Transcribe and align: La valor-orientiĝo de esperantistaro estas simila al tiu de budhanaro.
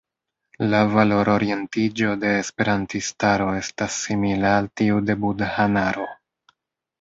La 0.69 0.77
valor-orientiĝo 0.93 2.13
de 2.23 2.31
esperantistaro 2.37 3.51
estas 3.59 3.99
simila 4.07 4.55
al 4.61 4.71
tiu 4.83 5.05
de 5.11 5.19
budhanaro. 5.27 6.09